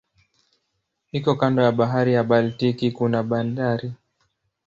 Iko 1.17 1.31
kando 1.39 1.61
ya 1.63 1.71
bahari 1.71 2.13
ya 2.13 2.23
Baltiki 2.23 2.91
kuna 2.91 3.23
bandari. 3.23 3.93